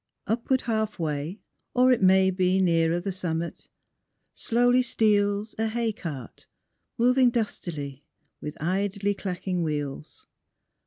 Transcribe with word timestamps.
Upward 0.25 0.61
half 0.61 0.97
way, 0.97 1.41
or 1.75 1.91
it 1.91 2.01
may 2.01 2.31
be 2.31 2.59
Nearer 2.59 2.99
the 2.99 3.11
summit, 3.11 3.67
slowly 4.33 4.81
steals 4.81 5.53
A 5.59 5.67
hay 5.67 5.93
cart, 5.93 6.47
moving 6.97 7.29
dustily 7.29 8.03
With 8.41 8.57
idly 8.59 9.13
clacking 9.13 9.61
wheels. 9.61 10.25